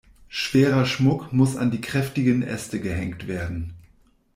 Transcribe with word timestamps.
Schwerer 0.29 0.87
Schmuck 0.87 1.31
muss 1.31 1.55
an 1.55 1.69
die 1.69 1.79
kräftigen 1.79 2.41
Äste 2.41 2.79
gehängt 2.79 3.27
werden. 3.27 3.75